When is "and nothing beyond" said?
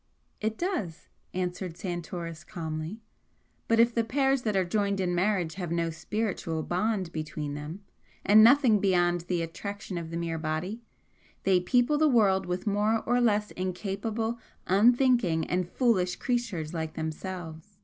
8.25-9.21